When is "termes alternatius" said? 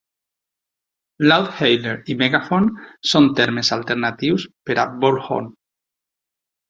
3.41-4.47